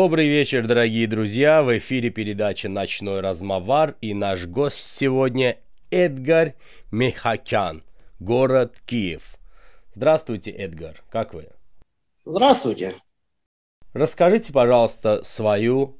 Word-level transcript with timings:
Добрый 0.00 0.28
вечер, 0.28 0.64
дорогие 0.64 1.08
друзья! 1.08 1.60
В 1.60 1.76
эфире 1.76 2.10
передача 2.10 2.68
«Ночной 2.68 3.18
размовар» 3.18 3.96
и 4.00 4.14
наш 4.14 4.46
гость 4.46 4.78
сегодня 4.78 5.58
Эдгар 5.90 6.54
Мехакян, 6.92 7.82
город 8.20 8.80
Киев. 8.86 9.24
Здравствуйте, 9.92 10.52
Эдгар, 10.52 11.02
как 11.10 11.34
вы? 11.34 11.48
Здравствуйте. 12.24 12.94
Расскажите, 13.92 14.52
пожалуйста, 14.52 15.24
свою 15.24 15.98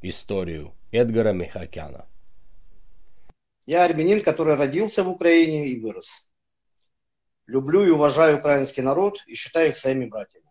историю 0.00 0.72
Эдгара 0.92 1.32
Мехакяна. 1.32 2.06
Я 3.66 3.84
армянин, 3.84 4.22
который 4.22 4.54
родился 4.54 5.02
в 5.02 5.08
Украине 5.08 5.66
и 5.66 5.80
вырос. 5.80 6.32
Люблю 7.48 7.82
и 7.82 7.90
уважаю 7.90 8.38
украинский 8.38 8.84
народ 8.84 9.24
и 9.26 9.34
считаю 9.34 9.70
их 9.70 9.76
своими 9.76 10.06
братьями. 10.06 10.46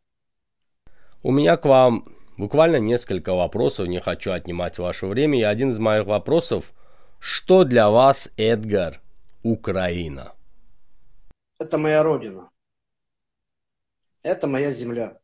У 1.23 1.31
меня 1.31 1.55
к 1.55 1.63
вам 1.63 2.18
буквально 2.39 2.77
несколько 2.77 3.33
вопросов, 3.33 3.87
не 3.87 3.99
хочу 3.99 4.31
отнимать 4.31 4.79
ваше 4.79 5.05
время. 5.05 5.37
И 5.37 5.43
один 5.43 5.71
из 5.71 5.77
моих 5.77 6.05
вопросов, 6.05 6.71
что 7.19 7.65
для 7.65 7.89
вас, 7.89 8.29
Эдгар, 8.37 9.01
Украина? 9.43 10.31
Это 11.59 11.77
моя 11.77 12.01
родина. 12.01 12.49
Это 14.23 14.47
моя 14.47 14.71
земля. 14.71 15.17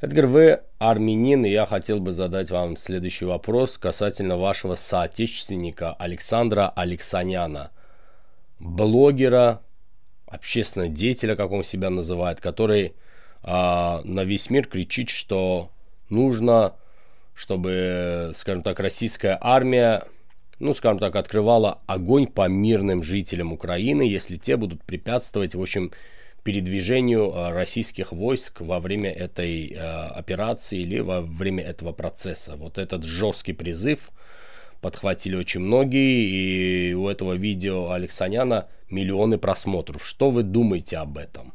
Эдгар, 0.00 0.26
вы 0.26 0.60
армянин, 0.78 1.44
и 1.46 1.50
я 1.50 1.66
хотел 1.66 1.98
бы 1.98 2.12
задать 2.12 2.50
вам 2.50 2.76
следующий 2.76 3.24
вопрос 3.24 3.78
касательно 3.78 4.36
вашего 4.36 4.74
соотечественника 4.74 5.94
Александра 5.94 6.68
Алексаняна, 6.68 7.70
блогера, 8.60 9.62
общественного 10.26 10.90
деятеля, 10.90 11.36
как 11.36 11.50
он 11.50 11.64
себя 11.64 11.88
называет, 11.88 12.38
который 12.38 12.94
а, 13.50 14.02
на 14.04 14.24
весь 14.24 14.50
мир 14.50 14.66
кричит, 14.66 15.08
что 15.08 15.70
нужно, 16.10 16.74
чтобы, 17.32 18.32
скажем 18.36 18.62
так, 18.62 18.78
российская 18.78 19.38
армия, 19.40 20.04
ну, 20.58 20.74
скажем 20.74 20.98
так, 20.98 21.16
открывала 21.16 21.78
огонь 21.86 22.26
по 22.26 22.46
мирным 22.46 23.02
жителям 23.02 23.54
Украины, 23.54 24.02
если 24.02 24.36
те 24.36 24.58
будут 24.58 24.84
препятствовать, 24.84 25.54
в 25.54 25.62
общем, 25.62 25.92
передвижению 26.42 27.34
а, 27.34 27.52
российских 27.52 28.12
войск 28.12 28.60
во 28.60 28.80
время 28.80 29.10
этой 29.10 29.74
а, 29.74 30.08
операции 30.08 30.80
или 30.80 30.98
во 30.98 31.22
время 31.22 31.64
этого 31.64 31.92
процесса. 31.92 32.54
Вот 32.54 32.76
этот 32.76 33.02
жесткий 33.02 33.54
призыв 33.54 34.10
подхватили 34.82 35.36
очень 35.36 35.60
многие, 35.60 36.90
и 36.90 36.92
у 36.92 37.08
этого 37.08 37.32
видео 37.32 37.92
Алексаняна 37.92 38.68
миллионы 38.90 39.38
просмотров. 39.38 40.04
Что 40.06 40.28
вы 40.28 40.42
думаете 40.42 40.98
об 40.98 41.16
этом? 41.16 41.54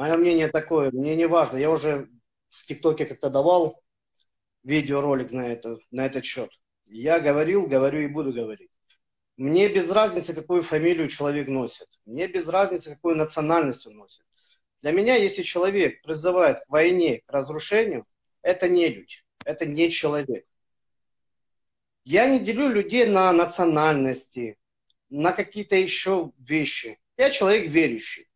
Мое 0.00 0.16
мнение 0.16 0.48
такое, 0.48 0.90
мне 0.92 1.14
не 1.14 1.26
важно. 1.26 1.58
Я 1.58 1.70
уже 1.70 2.08
в 2.48 2.64
ТикТоке 2.64 3.04
как-то 3.04 3.28
давал 3.28 3.82
видеоролик 4.62 5.30
на, 5.30 5.46
это, 5.46 5.78
на 5.90 6.06
этот 6.06 6.24
счет. 6.24 6.48
Я 6.86 7.20
говорил, 7.20 7.66
говорю 7.66 8.00
и 8.00 8.06
буду 8.06 8.32
говорить. 8.32 8.70
Мне 9.36 9.68
без 9.68 9.90
разницы, 9.90 10.32
какую 10.32 10.62
фамилию 10.62 11.06
человек 11.08 11.48
носит. 11.48 11.86
Мне 12.06 12.28
без 12.28 12.48
разницы, 12.48 12.94
какую 12.94 13.16
национальность 13.16 13.86
он 13.86 13.96
носит. 13.96 14.24
Для 14.80 14.92
меня, 14.92 15.16
если 15.16 15.42
человек 15.42 16.00
призывает 16.00 16.60
к 16.60 16.70
войне, 16.70 17.20
к 17.26 17.30
разрушению, 17.30 18.06
это 18.40 18.70
не 18.70 18.88
людь, 18.88 19.26
это 19.44 19.66
не 19.66 19.90
человек. 19.90 20.46
Я 22.04 22.24
не 22.24 22.38
делю 22.38 22.70
людей 22.70 23.04
на 23.04 23.30
национальности, 23.34 24.56
на 25.10 25.32
какие-то 25.32 25.76
еще 25.76 26.32
вещи. 26.38 26.98
Я 27.18 27.28
человек 27.28 27.68
верующий. 27.68 28.29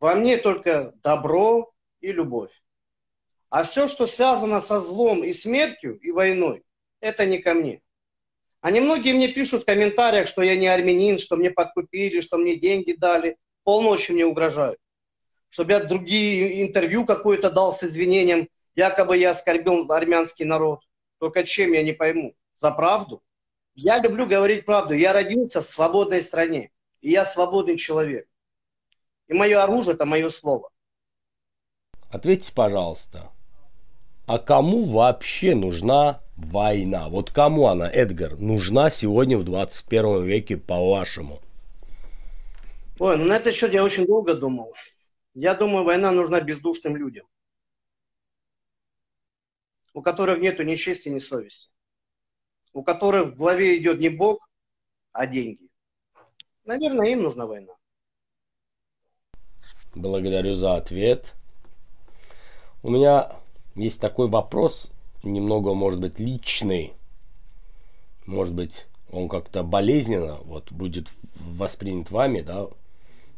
Во 0.00 0.14
мне 0.14 0.36
только 0.36 0.92
добро 1.02 1.72
и 2.00 2.12
любовь. 2.12 2.52
А 3.48 3.62
все, 3.62 3.88
что 3.88 4.06
связано 4.06 4.60
со 4.60 4.80
злом 4.80 5.22
и 5.22 5.32
смертью, 5.32 5.98
и 5.98 6.10
войной, 6.10 6.64
это 7.00 7.24
не 7.24 7.38
ко 7.38 7.54
мне. 7.54 7.82
А 8.60 8.70
немногие 8.70 9.14
мне 9.14 9.28
пишут 9.28 9.62
в 9.62 9.66
комментариях, 9.66 10.26
что 10.26 10.42
я 10.42 10.56
не 10.56 10.66
армянин, 10.66 11.18
что 11.18 11.36
мне 11.36 11.50
подкупили, 11.50 12.20
что 12.20 12.38
мне 12.38 12.56
деньги 12.56 12.92
дали. 12.92 13.36
Полночи 13.62 14.10
мне 14.10 14.24
угрожают. 14.24 14.80
Чтобы 15.50 15.72
я 15.72 15.84
другие 15.84 16.66
интервью 16.66 17.04
какое-то 17.04 17.50
дал 17.50 17.72
с 17.72 17.84
извинением, 17.84 18.48
якобы 18.74 19.18
я 19.18 19.30
оскорбил 19.30 19.90
армянский 19.92 20.46
народ. 20.46 20.80
Только 21.18 21.44
чем, 21.44 21.72
я 21.72 21.82
не 21.82 21.92
пойму. 21.92 22.34
За 22.54 22.70
правду? 22.70 23.22
Я 23.74 23.98
люблю 23.98 24.26
говорить 24.26 24.64
правду. 24.64 24.94
Я 24.94 25.12
родился 25.12 25.60
в 25.60 25.64
свободной 25.64 26.22
стране. 26.22 26.70
И 27.02 27.10
я 27.10 27.24
свободный 27.24 27.76
человек. 27.76 28.26
И 29.28 29.34
мое 29.34 29.62
оружие– 29.62 29.94
это 29.94 30.04
мое 30.04 30.28
слово. 30.28 30.70
Ответьте, 32.10 32.52
пожалуйста, 32.52 33.30
а 34.26 34.38
кому 34.38 34.84
вообще 34.84 35.54
нужна 35.54 36.20
война? 36.36 37.08
Вот 37.08 37.30
кому 37.30 37.66
она, 37.66 37.90
Эдгар, 37.90 38.38
нужна 38.38 38.90
сегодня 38.90 39.36
в 39.36 39.44
21 39.44 40.24
веке, 40.24 40.56
по-вашему? 40.56 41.40
Ой, 42.98 43.16
ну 43.16 43.24
на 43.24 43.36
этот 43.36 43.54
счет 43.54 43.72
я 43.72 43.82
очень 43.82 44.06
долго 44.06 44.34
думал. 44.34 44.72
Я 45.34 45.54
думаю, 45.54 45.84
война 45.84 46.12
нужна 46.12 46.40
бездушным 46.40 46.96
людям, 46.96 47.26
у 49.92 50.00
которых 50.00 50.38
нету 50.38 50.62
ни 50.62 50.76
чести, 50.76 51.08
ни 51.08 51.18
совести, 51.18 51.70
у 52.72 52.84
которых 52.84 53.32
в 53.32 53.36
главе 53.36 53.76
идет 53.76 53.98
не 53.98 54.10
Бог, 54.10 54.48
а 55.12 55.26
деньги. 55.26 55.68
Наверное, 56.64 57.08
им 57.08 57.22
нужна 57.22 57.46
война. 57.46 57.74
Благодарю 59.94 60.54
за 60.54 60.76
ответ. 60.76 61.34
У 62.82 62.90
меня 62.90 63.30
есть 63.74 64.00
такой 64.00 64.26
вопрос, 64.28 64.90
немного, 65.22 65.74
может 65.74 66.00
быть, 66.00 66.18
личный. 66.18 66.92
Может 68.26 68.54
быть, 68.54 68.86
он 69.12 69.28
как-то 69.28 69.62
болезненно 69.62 70.38
вот, 70.44 70.72
будет 70.72 71.08
воспринят 71.36 72.10
вами, 72.10 72.40
да. 72.40 72.66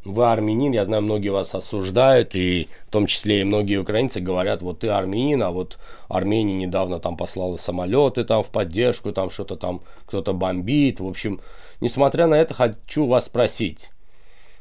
Вы 0.05 0.31
армянин, 0.31 0.73
я 0.73 0.85
знаю, 0.85 1.03
многие 1.03 1.31
вас 1.31 1.55
осуждают, 1.55 2.37
и 2.37 2.69
в 2.87 2.91
том 2.91 3.07
числе 3.07 3.41
и 3.41 3.45
многие 3.45 3.79
украинцы 3.79 4.21
говорят, 4.21 4.63
вот 4.63 4.79
ты 4.81 4.89
армянин, 4.89 5.43
а 5.43 5.51
вот 5.51 5.79
Армения 6.09 6.55
недавно 6.55 7.01
там 7.01 7.17
послала 7.17 7.57
самолеты 7.57 8.25
там 8.25 8.45
в 8.45 8.49
поддержку, 8.49 9.13
там 9.13 9.31
что-то 9.31 9.57
там 9.57 9.81
кто-то 10.07 10.33
бомбит. 10.33 11.01
В 11.01 11.07
общем, 11.09 11.41
несмотря 11.81 12.29
на 12.29 12.35
это, 12.35 12.55
хочу 12.55 13.07
вас 13.07 13.27
спросить, 13.27 13.91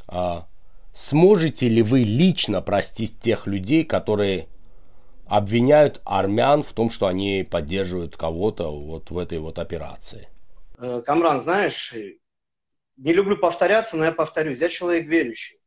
а, 0.08 0.48
Сможете 0.96 1.68
ли 1.68 1.82
вы 1.82 2.04
лично 2.04 2.62
простить 2.62 3.20
тех 3.20 3.48
людей, 3.48 3.84
которые 3.84 4.48
обвиняют 5.28 6.02
армян 6.06 6.64
в 6.64 6.72
том, 6.72 6.90
что 6.90 7.08
они 7.08 7.44
поддерживают 7.44 8.16
кого-то 8.16 8.72
вот 8.72 9.12
в 9.12 9.18
этой 9.18 9.40
вот 9.40 9.60
операции? 9.60 10.30
Э, 10.78 11.02
Камран, 11.06 11.42
знаешь, 11.42 11.94
не 12.96 13.12
люблю 13.12 13.38
повторяться, 13.38 13.98
но 13.98 14.06
я 14.06 14.14
повторюсь. 14.14 14.60
Я 14.60 14.70
человек 14.70 15.06
верующий. 15.06 15.60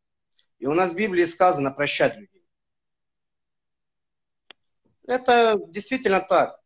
И 0.61 0.67
у 0.67 0.73
нас 0.73 0.93
в 0.93 0.97
Библии 0.97 1.25
сказано 1.25 1.73
прощать 1.73 2.17
людей. 2.17 2.47
Это 5.07 5.61
действительно 5.69 6.23
так. 6.23 6.59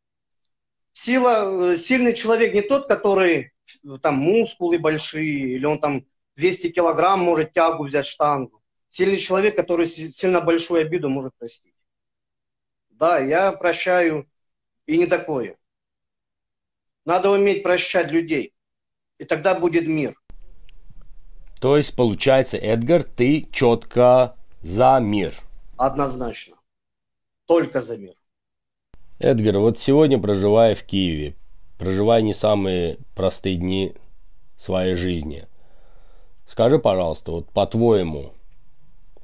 Сила, 0.93 1.73
э, 1.73 1.77
сильный 1.77 2.15
человек 2.15 2.55
не 2.55 2.63
тот, 2.63 2.87
который 2.87 3.55
там 4.03 4.19
мускулы 4.19 4.79
большие, 4.79 5.55
или 5.55 5.65
он 5.65 5.81
там 5.81 6.07
200 6.37 6.71
килограмм 6.71 7.21
может 7.21 7.53
тягу 7.53 7.85
взять 7.85 8.07
штангу. 8.07 8.63
Сильный 8.89 9.19
человек, 9.19 9.57
который 9.57 9.87
сильно 9.87 10.41
большую 10.41 10.83
обиду 10.83 11.09
может 11.09 11.35
простить. 11.37 11.75
Да, 12.91 13.19
я 13.19 13.53
прощаю 13.53 14.29
и 14.87 14.99
не 14.99 15.07
такое. 15.07 15.57
Надо 17.05 17.31
уметь 17.31 17.63
прощать 17.63 18.11
людей. 18.11 18.55
И 19.19 19.25
тогда 19.25 19.59
будет 19.59 19.87
мир. 19.87 20.15
То 21.61 21.77
есть, 21.77 21.95
получается, 21.95 22.59
Эдгар, 22.59 23.03
ты 23.03 23.47
четко 23.53 24.37
за 24.63 24.99
мир. 25.01 25.35
Однозначно. 25.77 26.57
Только 27.47 27.81
за 27.81 27.97
мир. 27.97 28.15
Эдгар, 29.19 29.59
вот 29.59 29.79
сегодня, 29.79 30.19
проживая 30.19 30.75
в 30.75 30.83
Киеве, 30.83 31.37
проживая 31.79 32.21
не 32.23 32.35
самые 32.35 32.99
простые 33.15 33.57
дни 33.57 33.95
своей 34.57 34.95
жизни, 34.95 35.47
Скажи, 36.53 36.79
пожалуйста, 36.79 37.33
вот 37.33 37.49
по-твоему, 37.49 38.35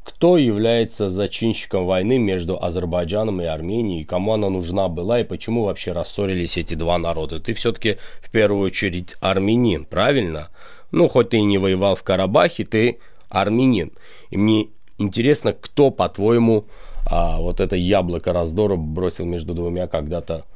кто 0.02 0.38
является 0.38 1.10
зачинщиком 1.10 1.84
войны 1.84 2.16
между 2.16 2.58
Азербайджаном 2.58 3.42
и 3.42 3.44
Арменией, 3.44 4.06
кому 4.06 4.32
она 4.32 4.48
нужна 4.48 4.88
была 4.88 5.20
и 5.20 5.24
почему 5.24 5.64
вообще 5.64 5.92
рассорились 5.92 6.56
эти 6.56 6.72
два 6.72 6.96
народа? 6.96 7.38
Ты 7.38 7.52
все-таки 7.52 7.98
в 8.22 8.30
первую 8.30 8.62
очередь 8.62 9.14
армянин, 9.20 9.84
правильно? 9.84 10.48
Ну, 10.90 11.06
хоть 11.06 11.28
ты 11.28 11.36
и 11.36 11.42
не 11.42 11.58
воевал 11.58 11.96
в 11.96 12.02
Карабахе, 12.02 12.64
ты 12.64 12.98
армянин. 13.28 13.92
И 14.30 14.38
мне 14.38 14.68
интересно, 14.96 15.52
кто, 15.52 15.90
по-твоему, 15.90 16.64
а, 17.04 17.42
вот 17.42 17.60
это 17.60 17.76
яблоко 17.76 18.32
раздора 18.32 18.76
бросил 18.76 19.26
между 19.26 19.52
двумя 19.52 19.86
когда-то 19.86 20.46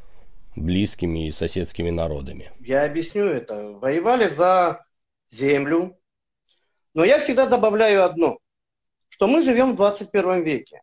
близкими 0.57 1.27
и 1.27 1.33
соседскими 1.33 1.91
народами? 1.91 2.51
Я 2.61 2.87
объясню 2.87 3.27
это. 3.27 3.73
Воевали 3.79 4.27
за 4.27 4.87
землю, 5.29 5.99
но 6.95 7.05
я 7.05 7.19
всегда 7.19 7.47
добавляю 7.47 8.05
одно, 8.05 8.39
что 9.09 9.27
мы 9.27 9.43
живем 9.43 9.73
в 9.73 9.77
21 9.77 10.43
веке. 10.43 10.83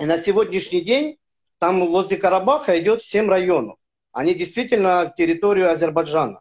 И 0.00 0.06
на 0.06 0.18
сегодняшний 0.18 0.80
день 0.80 1.18
Там 1.58 1.86
возле 1.86 2.16
Карабаха 2.16 2.78
идет 2.78 3.02
7 3.02 3.28
районов. 3.28 3.78
Они 4.12 4.34
действительно 4.34 5.14
территорию 5.16 5.70
Азербайджана. 5.70 6.40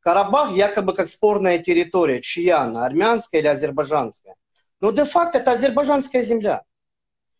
Карабах 0.00 0.52
якобы 0.52 0.94
как 0.94 1.08
спорная 1.08 1.58
территория. 1.58 2.22
Чья 2.22 2.60
она, 2.60 2.86
армянская 2.86 3.40
или 3.40 3.48
азербайджанская? 3.48 4.36
Но 4.80 4.92
де-факто 4.92 5.38
это 5.38 5.52
азербайджанская 5.52 6.22
земля. 6.22 6.62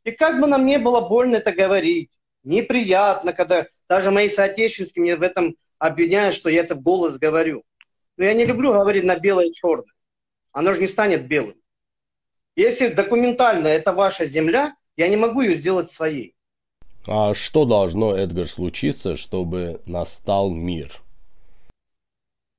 И 0.04 0.10
как 0.10 0.40
бы 0.40 0.46
нам 0.46 0.66
не 0.66 0.78
было 0.78 1.08
больно 1.08 1.36
это 1.36 1.52
говорить, 1.52 2.10
неприятно, 2.42 3.32
когда 3.32 3.66
даже 3.88 4.10
мои 4.10 4.28
соотечественники 4.28 5.00
мне 5.00 5.16
в 5.16 5.22
этом 5.22 5.56
обвиняют, 5.78 6.34
что 6.34 6.50
я 6.50 6.60
это 6.60 6.74
в 6.74 6.82
голос 6.82 7.18
говорю. 7.18 7.62
Но 8.16 8.24
я 8.24 8.34
не 8.34 8.44
люблю 8.44 8.72
говорить 8.72 9.04
на 9.04 9.16
белое 9.16 9.46
и 9.46 9.52
черное. 9.52 9.95
Оно 10.56 10.72
же 10.72 10.80
не 10.80 10.86
станет 10.86 11.28
белым. 11.28 11.54
Если 12.56 12.88
документально 12.88 13.68
это 13.68 13.92
ваша 13.92 14.24
земля, 14.24 14.74
я 14.96 15.06
не 15.08 15.16
могу 15.16 15.42
ее 15.42 15.58
сделать 15.58 15.90
своей. 15.90 16.34
А 17.06 17.34
что 17.34 17.66
должно, 17.66 18.16
Эдгар, 18.16 18.48
случиться, 18.48 19.16
чтобы 19.16 19.82
настал 19.84 20.48
мир? 20.48 21.02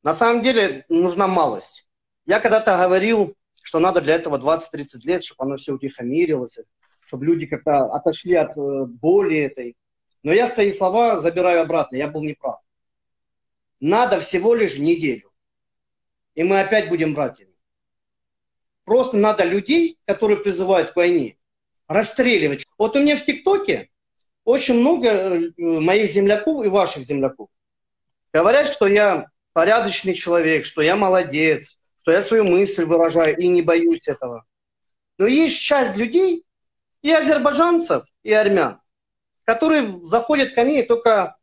На 0.03 0.13
самом 0.13 0.43
деле 0.43 0.85
нужна 0.89 1.27
малость. 1.27 1.87
Я 2.27 2.39
когда-то 2.39 2.77
говорил, 2.77 3.35
что 3.63 3.79
надо 3.79 3.99
для 4.01 4.13
этого 4.13 4.37
20-30 4.37 4.99
лет, 5.01 5.23
чтобы 5.23 5.45
оно 5.45 5.57
все 5.57 5.73
утихомирилось, 5.73 6.59
чтобы 7.07 7.25
люди 7.25 7.47
как-то 7.47 7.85
отошли 7.85 8.35
от 8.35 8.55
э, 8.55 8.85
боли 8.85 9.39
этой. 9.39 9.75
Но 10.21 10.31
я 10.31 10.47
свои 10.47 10.69
слова 10.69 11.19
забираю 11.19 11.61
обратно, 11.63 11.95
я 11.95 12.07
был 12.07 12.21
неправ. 12.21 12.59
Надо 13.79 14.19
всего 14.19 14.53
лишь 14.53 14.77
неделю. 14.77 15.31
И 16.35 16.43
мы 16.43 16.59
опять 16.59 16.89
будем 16.89 17.15
братьями. 17.15 17.56
Просто 18.87 19.17
надо 19.17 19.43
людей, 19.43 19.99
которые 20.05 20.37
призывают 20.37 20.91
к 20.91 20.95
войне, 20.95 21.35
расстреливать. 21.89 22.65
Вот 22.77 22.95
у 22.95 23.01
меня 23.01 23.17
в 23.17 23.25
ТикТоке 23.25 23.89
очень 24.45 24.79
много 24.79 25.09
э, 25.09 25.51
моих 25.57 26.09
земляков 26.09 26.65
и 26.65 26.69
ваших 26.69 27.03
земляков 27.03 27.49
говорят, 28.31 28.65
что 28.69 28.87
я 28.87 29.27
порядочный 29.51 30.13
человек, 30.13 30.65
что 30.65 30.81
я 30.81 30.95
молодец, 30.95 31.81
что 31.97 32.13
я 32.13 32.21
свою 32.21 32.45
мысль 32.45 32.85
выражаю 32.85 33.35
и 33.37 33.49
не 33.49 33.61
боюсь 33.61 34.07
этого. 34.07 34.45
Но 35.17 35.27
есть 35.27 35.59
часть 35.59 35.97
людей, 35.97 36.45
и 37.01 37.11
азербайджанцев, 37.11 38.05
и 38.23 38.31
армян, 38.31 38.79
которые 39.43 39.99
заходят 40.05 40.55
ко 40.55 40.63
мне 40.63 40.85
и 40.85 40.87
только 40.87 41.35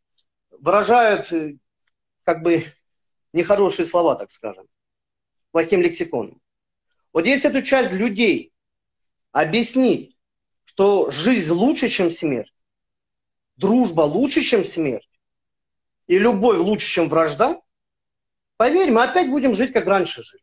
выражают 0.51 1.31
э, 1.31 1.59
как 2.23 2.43
бы 2.43 2.65
нехорошие 3.35 3.85
слова, 3.85 4.15
так 4.15 4.31
скажем, 4.31 4.67
плохим 5.51 5.83
лексиконом. 5.83 6.41
Вот 7.15 7.27
если 7.27 7.49
эту 7.49 7.63
часть 7.63 7.93
людей 7.93 8.53
объяснить, 9.31 10.19
что 10.65 11.13
жизнь 11.13 11.53
лучше, 11.53 11.89
чем 11.89 12.11
смерть, 12.11 12.53
дружба 13.57 14.03
лучше, 14.03 14.43
чем 14.43 14.65
смерть, 14.65 15.09
и 16.09 16.19
любовь 16.19 16.59
лучше, 16.59 16.89
чем 16.89 17.09
вражда, 17.09 17.63
поверь, 18.57 18.91
мы 18.91 19.05
опять 19.05 19.31
будем 19.31 19.55
жить, 19.55 19.73
как 19.73 19.87
раньше 19.87 20.25
жили. 20.25 20.43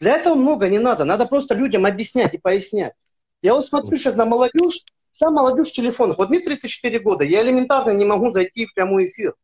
Для 0.00 0.16
этого 0.16 0.34
много 0.34 0.68
не 0.70 0.78
надо. 0.78 1.04
Надо 1.04 1.26
просто 1.26 1.54
людям 1.54 1.84
объяснять 1.84 2.32
и 2.32 2.38
пояснять. 2.38 2.94
Я 3.42 3.54
вот 3.54 3.66
смотрю 3.66 3.98
сейчас 3.98 4.16
на 4.16 4.24
молодежь, 4.24 4.84
вся 5.10 5.30
молодежь 5.30 5.68
в 5.68 5.74
телефонах. 5.74 6.16
Вот 6.16 6.30
мне 6.30 6.40
34 6.40 6.98
года, 7.00 7.24
я 7.24 7.42
элементарно 7.42 7.90
не 7.90 8.06
могу 8.06 8.32
зайти 8.32 8.64
в 8.64 8.72
прямой 8.72 9.04
эфир. 9.04 9.34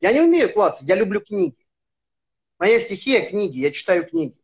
Я 0.00 0.14
не 0.14 0.20
умею 0.20 0.50
клацать, 0.50 0.88
я 0.88 0.94
люблю 0.94 1.20
книги. 1.20 1.59
Моя 2.60 2.78
стихия– 2.78 3.26
книги, 3.28 3.58
я 3.58 3.70
читаю 3.70 4.06
книги. 4.06 4.36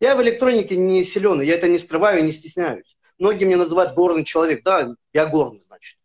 Я 0.00 0.16
в 0.16 0.22
электронике 0.22 0.78
не 0.78 1.04
силен, 1.04 1.42
я 1.42 1.56
это 1.56 1.68
не 1.68 1.76
скрываю 1.76 2.20
и 2.20 2.22
не 2.22 2.32
стесняюсь. 2.32 2.96
Многие 3.18 3.44
меня 3.44 3.58
называют 3.58 3.92
горный 3.92 4.24
человек. 4.24 4.64
Да, 4.64 4.94
я 5.12 5.26
горный, 5.26 5.62
значит. 5.66 5.98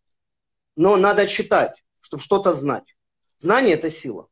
Но 0.75 0.97
надо 0.97 1.27
читать, 1.27 1.81
чтобы 2.01 2.21
что-то 2.21 2.51
знать. 2.51 2.83
Знание– 3.37 3.73
это 3.75 3.89
сила. 3.89 4.27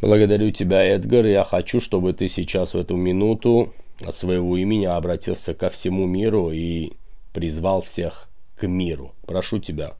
Благодарю 0.00 0.50
тебя, 0.50 0.82
Эдгар. 0.84 1.24
Я 1.24 1.44
хочу, 1.44 1.78
чтобы 1.78 2.14
ты 2.14 2.26
сейчас 2.26 2.74
в 2.74 2.76
эту 2.76 2.96
минуту 2.96 3.72
от 4.00 4.16
своего 4.16 4.56
имени 4.56 4.86
обратился 4.86 5.54
ко 5.54 5.70
всему 5.70 6.04
миру 6.06 6.50
и 6.50 6.94
призвал 7.32 7.80
всех 7.80 8.28
к 8.56 8.66
миру. 8.66 9.14
Прошу 9.24 9.60
тебя. 9.60 9.96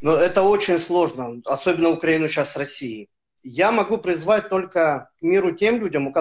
Но 0.00 0.14
это 0.14 0.42
очень 0.42 0.78
сложно, 0.78 1.42
особенно 1.46 1.88
Украину 1.88 2.28
сейчас 2.28 2.52
с 2.52 2.56
Россией. 2.56 3.08
Я 3.44 3.72
могу 3.72 3.98
призвать 3.98 4.48
только 4.48 5.10
к 5.18 5.22
миру 5.22 5.54
тем 5.54 5.78
людям, 5.78 6.12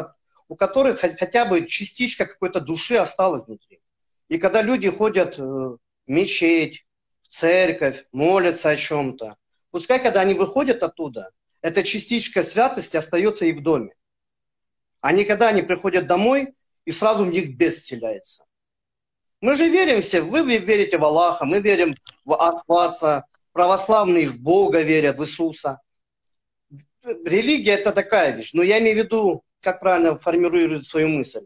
у 0.50 0.56
которых 0.56 1.00
хотя 1.00 1.46
бы 1.46 1.66
частичка 1.66 2.26
какой-то 2.26 2.60
души 2.60 2.98
осталась 2.98 3.46
внутри. 3.46 3.82
И 4.28 4.38
когда 4.38 4.62
люди 4.62 4.90
ходят 4.90 5.38
в 5.38 5.80
мечеть, 6.06 6.86
в 7.22 7.30
церковь, 7.30 8.06
молятся 8.12 8.72
о 8.72 8.76
чем-то, 8.76 9.38
пускай, 9.72 10.00
когда 10.00 10.20
они 10.22 10.34
выходят 10.34 10.84
оттуда, 10.84 11.32
эта 11.62 11.82
частичка 11.84 12.44
святости 12.44 12.98
остается 12.98 13.46
и 13.46 13.54
в 13.54 13.64
доме. 13.64 13.96
А 15.00 15.14
не 15.14 15.24
когда 15.24 15.48
они 15.48 15.62
приходят 15.62 16.08
домой, 16.08 16.54
и 16.84 16.92
сразу 16.92 17.24
в 17.24 17.30
них 17.30 17.56
бес 17.56 17.78
вселяется. 17.78 18.44
Мы 19.40 19.56
же 19.56 19.70
верим 19.70 20.02
все, 20.02 20.22
вы 20.22 20.42
верите 20.58 20.98
в 20.98 21.06
Аллаха, 21.06 21.46
мы 21.46 21.62
верим 21.62 21.96
в 22.26 22.34
Аспаца, 22.34 23.26
православные 23.54 24.28
в 24.28 24.42
Бога 24.42 24.82
верят, 24.82 25.18
в 25.18 25.24
Иисуса. 25.24 25.80
Религия 27.04 27.74
это 27.74 27.92
такая 27.92 28.32
вещь, 28.32 28.54
но 28.54 28.64
я 28.64 28.80
имею 28.80 28.96
в 28.96 29.06
виду, 29.06 29.44
как 29.60 29.80
правильно 29.80 30.18
формирует 30.18 30.88
свою 30.88 31.10
мысль. 31.10 31.46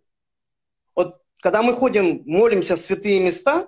Вот 0.96 1.22
когда 1.42 1.64
мы 1.64 1.74
ходим, 1.74 2.22
молимся 2.26 2.76
в 2.76 2.80
святые 2.80 3.20
места, 3.20 3.68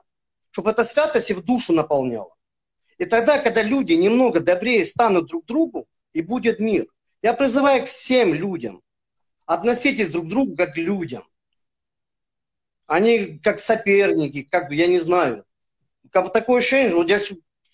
чтобы 0.51 0.71
эта 0.71 0.83
святость 0.83 1.31
и 1.31 1.33
в 1.33 1.43
душу 1.43 1.73
наполняла. 1.73 2.35
И 2.97 3.05
тогда, 3.05 3.39
когда 3.39 3.63
люди 3.63 3.93
немного 3.93 4.39
добрее 4.39 4.83
станут 4.85 5.27
друг 5.27 5.45
другу, 5.45 5.87
и 6.13 6.21
будет 6.21 6.59
мир. 6.59 6.85
Я 7.21 7.33
призываю 7.33 7.83
к 7.83 7.87
всем 7.87 8.33
людям. 8.33 8.81
Относитесь 9.45 10.09
друг 10.09 10.25
к 10.25 10.29
другу 10.29 10.55
как 10.55 10.73
к 10.73 10.77
людям. 10.77 11.23
Они 12.85 13.39
как 13.39 13.59
соперники, 13.59 14.43
как, 14.43 14.71
я 14.71 14.87
не 14.87 14.99
знаю. 14.99 15.45
Как 16.11 16.33
такое 16.33 16.57
ощущение, 16.57 16.95
вот 16.95 17.09
я 17.09 17.19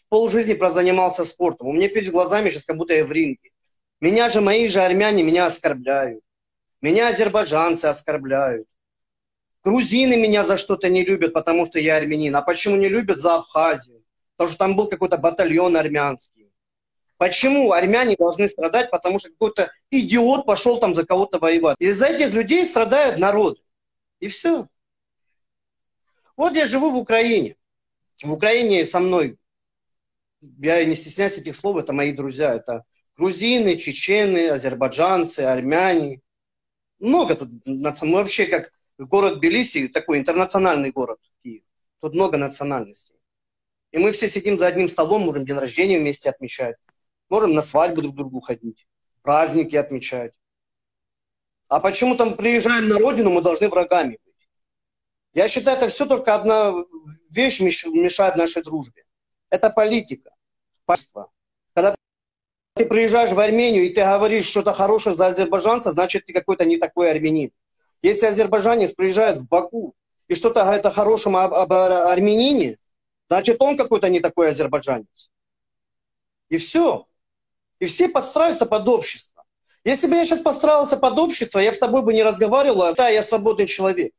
полжизни 0.09 0.53
прозанимался 0.53 1.23
спортом. 1.23 1.67
У 1.67 1.73
меня 1.73 1.89
перед 1.89 2.11
глазами 2.11 2.49
сейчас 2.49 2.65
как 2.65 2.77
будто 2.77 2.93
я 2.93 3.05
в 3.05 3.11
ринге. 3.11 3.51
Меня 4.05 4.29
же, 4.29 4.39
мои 4.39 4.67
же 4.67 4.81
армяне 4.81 5.23
меня 5.23 5.47
оскорбляют. 5.47 6.23
Меня 6.79 7.07
азербайджанцы 7.07 7.87
оскорбляют. 7.87 8.67
Грузины 9.63 10.15
меня 10.15 10.45
за 10.45 10.57
что-то 10.57 10.89
не 10.89 11.03
любят, 11.03 11.33
потому 11.33 11.65
что 11.65 11.79
я 11.79 11.97
армянин. 11.97 12.35
А 12.35 12.43
почему 12.43 12.75
не 12.75 12.87
любят? 12.87 13.17
За 13.17 13.37
Абхазию. 13.37 14.03
Потому 14.35 14.49
что 14.49 14.59
там 14.59 14.75
был 14.75 14.89
какой-то 14.89 15.17
батальон 15.17 15.75
армянский. 15.75 16.51
Почему 17.17 17.71
армяне 17.71 18.15
должны 18.15 18.47
страдать? 18.47 18.91
Потому 18.91 19.17
что 19.17 19.29
какой-то 19.29 19.71
идиот 19.89 20.45
пошел 20.45 20.79
там 20.79 20.93
за 20.93 21.03
кого-то 21.03 21.39
воевать. 21.39 21.77
Из-за 21.79 22.05
этих 22.05 22.31
людей 22.31 22.63
страдают 22.63 23.17
народы. 23.17 23.59
И 24.19 24.27
все. 24.27 24.67
Вот 26.37 26.53
я 26.53 26.67
живу 26.67 26.91
в 26.91 26.97
Украине. 26.97 27.55
В 28.21 28.31
Украине 28.31 28.85
со 28.85 28.99
мной, 28.99 29.39
я 30.41 30.85
не 30.85 30.93
стесняюсь 30.93 31.39
этих 31.39 31.55
слов, 31.55 31.77
это 31.77 31.91
мои 31.91 32.11
друзья. 32.11 32.53
Это 32.53 32.85
грузины, 33.17 33.77
чечены, 33.77 34.49
азербайджанцы, 34.49 35.41
армяне. 35.41 36.21
Много 36.99 37.35
тут, 37.35 37.49
вообще 37.65 38.45
как 38.45 38.71
город 38.97 39.39
Белиси, 39.39 39.87
такой 39.87 40.19
интернациональный 40.19 40.91
город 40.91 41.19
Киев. 41.43 41.63
Тут 42.01 42.13
много 42.13 42.37
национальностей. 42.37 43.15
И 43.91 43.97
мы 43.97 44.11
все 44.11 44.27
сидим 44.27 44.59
за 44.59 44.67
одним 44.67 44.89
столом, 44.89 45.23
можем 45.23 45.45
день 45.45 45.57
рождения 45.57 45.99
вместе 45.99 46.29
отмечать. 46.29 46.75
Можем 47.29 47.53
на 47.53 47.61
свадьбу 47.61 48.01
друг 48.01 48.13
к 48.13 48.17
другу 48.17 48.39
ходить, 48.41 48.87
праздники 49.21 49.75
отмечать. 49.75 50.33
А 51.67 51.79
почему 51.79 52.15
там 52.15 52.35
приезжаем 52.35 52.87
на 52.89 52.99
родину, 52.99 53.31
мы 53.31 53.41
должны 53.41 53.69
врагами 53.69 54.19
быть? 54.23 54.49
Я 55.33 55.47
считаю, 55.47 55.77
это 55.77 55.87
все 55.87 56.05
только 56.05 56.35
одна 56.35 56.73
вещь 57.31 57.59
мешает 57.59 58.35
нашей 58.35 58.63
дружбе. 58.63 59.03
Это 59.49 59.69
политика. 59.69 60.31
Когда 61.73 61.95
ты 62.75 62.85
приезжаешь 62.85 63.31
в 63.31 63.39
Армению 63.39 63.85
и 63.85 63.89
ты 63.89 64.01
говоришь 64.01 64.47
что-то 64.47 64.73
хорошее 64.73 65.15
за 65.15 65.27
азербайджанца, 65.27 65.91
значит, 65.91 66.25
ты 66.25 66.33
какой-то 66.33 66.65
не 66.65 66.77
такой 66.77 67.09
армянин. 67.09 67.51
Если 68.01 68.25
азербайджанец 68.25 68.91
приезжает 68.91 69.37
в 69.37 69.47
Баку 69.47 69.95
и 70.27 70.35
что-то 70.35 70.63
говорит 70.63 70.85
о 70.85 70.91
хорошем 70.91 71.37
об, 71.37 71.53
об 71.53 71.71
армянине, 71.71 72.77
значит, 73.29 73.61
он 73.61 73.77
какой-то 73.77 74.09
не 74.09 74.19
такой 74.19 74.49
азербайджанец. 74.49 75.29
И 76.49 76.57
все. 76.57 77.07
И 77.79 77.85
все 77.85 78.09
подстраиваются 78.09 78.65
под 78.65 78.87
общество. 78.89 79.45
Если 79.85 80.07
бы 80.07 80.15
я 80.15 80.25
сейчас 80.25 80.39
подстраивался 80.39 80.97
под 80.97 81.17
общество, 81.17 81.59
я 81.59 81.71
бы 81.71 81.77
с 81.77 81.79
тобой 81.79 82.01
бы 82.01 82.13
не 82.13 82.23
разговаривал, 82.23 82.83
а 82.83 82.93
да, 82.93 83.07
я 83.07 83.21
свободный 83.21 83.67
человек. 83.67 84.13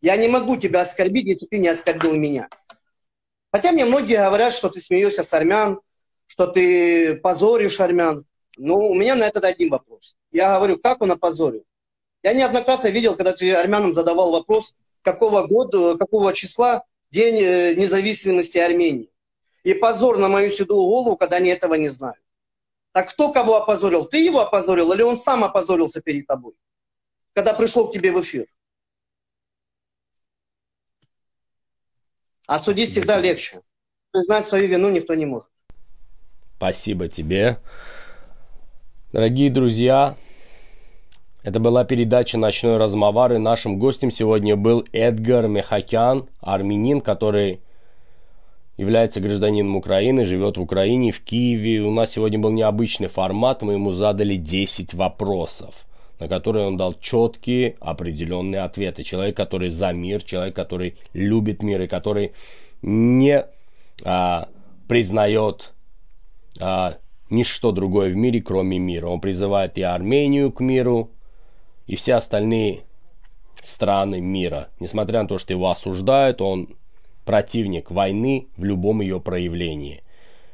Я 0.00 0.16
не 0.16 0.28
могу 0.28 0.56
тебя 0.56 0.82
оскорбить, 0.82 1.26
если 1.26 1.46
ты 1.46 1.58
не 1.58 1.68
оскорбил 1.68 2.14
меня. 2.14 2.48
Хотя 3.50 3.72
мне 3.72 3.84
многие 3.84 4.24
говорят, 4.24 4.54
что 4.54 4.68
ты 4.68 4.80
смеешься 4.80 5.22
с 5.22 5.34
армян, 5.34 5.80
что 6.32 6.46
ты 6.46 7.16
позоришь 7.16 7.78
армян. 7.78 8.24
Но 8.56 8.78
у 8.78 8.94
меня 8.94 9.16
на 9.16 9.24
этот 9.24 9.44
один 9.44 9.68
вопрос. 9.68 10.16
Я 10.30 10.56
говорю, 10.56 10.78
как 10.78 11.02
он 11.02 11.12
опозорил? 11.12 11.66
Я 12.22 12.32
неоднократно 12.32 12.88
видел, 12.88 13.16
когда 13.16 13.34
ты 13.34 13.52
армянам 13.52 13.92
задавал 13.94 14.32
вопрос, 14.32 14.74
какого 15.02 15.46
года, 15.46 15.98
какого 15.98 16.32
числа 16.32 16.84
День 17.10 17.36
э, 17.36 17.74
независимости 17.74 18.56
Армении. 18.56 19.10
И 19.62 19.74
позор 19.74 20.16
на 20.16 20.28
мою 20.28 20.50
седую 20.50 20.80
голову, 20.80 21.18
когда 21.18 21.36
они 21.36 21.50
этого 21.50 21.74
не 21.74 21.90
знают. 21.90 22.24
Так 22.92 23.10
кто 23.10 23.30
кого 23.30 23.56
опозорил? 23.56 24.06
Ты 24.06 24.24
его 24.24 24.40
опозорил 24.40 24.90
или 24.94 25.02
он 25.02 25.18
сам 25.18 25.44
опозорился 25.44 26.00
перед 26.00 26.26
тобой, 26.26 26.54
когда 27.34 27.52
пришел 27.52 27.90
к 27.90 27.92
тебе 27.92 28.10
в 28.10 28.22
эфир? 28.22 28.46
А 32.46 32.58
судить 32.58 32.88
всегда 32.88 33.18
легче. 33.18 33.60
Признать 34.12 34.46
свою 34.46 34.66
вину 34.66 34.88
никто 34.88 35.14
не 35.14 35.26
может. 35.26 35.50
Спасибо 36.62 37.08
тебе. 37.08 37.58
Дорогие 39.12 39.50
друзья, 39.50 40.14
это 41.42 41.58
была 41.58 41.82
передача 41.82 42.38
«Ночной 42.38 42.76
размовар», 42.76 43.32
и 43.32 43.38
нашим 43.38 43.80
гостем 43.80 44.12
сегодня 44.12 44.54
был 44.54 44.84
Эдгар 44.92 45.48
Мехакян, 45.48 46.28
армянин, 46.40 47.00
который 47.00 47.62
является 48.76 49.20
гражданином 49.20 49.74
Украины, 49.74 50.24
живет 50.24 50.56
в 50.56 50.62
Украине, 50.62 51.10
в 51.10 51.20
Киеве. 51.24 51.82
У 51.82 51.90
нас 51.90 52.12
сегодня 52.12 52.38
был 52.38 52.50
необычный 52.50 53.08
формат, 53.08 53.62
мы 53.62 53.72
ему 53.72 53.90
задали 53.90 54.36
10 54.36 54.94
вопросов, 54.94 55.84
на 56.20 56.28
которые 56.28 56.68
он 56.68 56.76
дал 56.76 56.94
четкие, 56.94 57.74
определенные 57.80 58.60
ответы. 58.60 59.02
Человек, 59.02 59.36
который 59.36 59.70
за 59.70 59.92
мир, 59.92 60.22
человек, 60.22 60.54
который 60.54 60.96
любит 61.12 61.64
мир 61.64 61.82
и 61.82 61.88
который 61.88 62.34
не 62.82 63.46
а, 64.04 64.48
признает 64.86 65.72
а, 66.62 66.98
ничто 67.28 67.72
другое 67.72 68.10
в 68.12 68.16
мире, 68.16 68.40
кроме 68.40 68.78
мира. 68.78 69.08
Он 69.08 69.20
призывает 69.20 69.76
и 69.78 69.82
Армению 69.82 70.52
к 70.52 70.60
миру, 70.60 71.10
и 71.86 71.96
все 71.96 72.14
остальные 72.14 72.84
страны 73.60 74.20
мира. 74.20 74.68
Несмотря 74.78 75.22
на 75.22 75.28
то, 75.28 75.38
что 75.38 75.52
его 75.52 75.70
осуждают, 75.70 76.40
он 76.40 76.76
противник 77.24 77.90
войны 77.90 78.48
в 78.56 78.64
любом 78.64 79.00
ее 79.00 79.20
проявлении. 79.20 80.02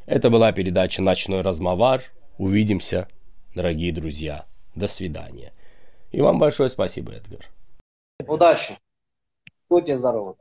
Это 0.07 0.31
была 0.31 0.53
передача 0.53 1.03
«Ночной 1.03 1.43
размовар». 1.43 2.03
Увидимся, 2.39 3.09
дорогие 3.55 3.93
друзья. 3.93 4.47
До 4.75 4.89
свидания. 4.89 5.53
И 6.11 6.21
вам 6.21 6.39
большое 6.39 6.71
спасибо, 6.71 7.13
Эдгар. 7.13 7.51
Удачи. 8.27 8.75
Будьте 9.69 9.95
здоровы. 9.95 10.37